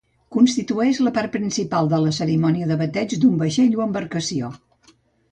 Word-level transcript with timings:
Constitueix 0.35 0.99
la 1.07 1.11
part 1.17 1.31
principal 1.33 1.91
de 1.91 1.99
la 2.05 2.13
cerimònia 2.19 2.69
de 2.71 2.77
bateig 2.79 3.13
d'un 3.25 3.35
vaixell 3.43 3.77
o 3.81 3.85
embarcació. 3.85 4.51